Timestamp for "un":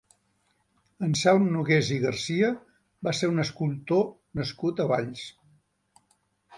3.35-3.47